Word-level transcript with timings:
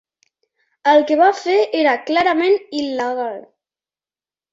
El 0.93 1.01
que 1.11 1.17
va 1.19 1.27
fer 1.39 1.57
era 1.79 1.93
clarament 2.07 2.57
il·legal. 2.79 3.37